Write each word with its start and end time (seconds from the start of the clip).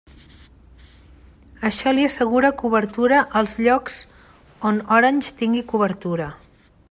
Això 1.69 1.93
li 1.97 2.07
assegura 2.07 2.51
cobertura 2.63 3.21
als 3.41 3.55
llocs 3.67 4.01
on 4.71 4.83
Orange 4.99 5.37
tingui 5.43 5.65
cobertura. 5.75 6.31